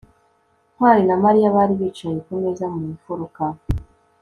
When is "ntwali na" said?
0.73-1.15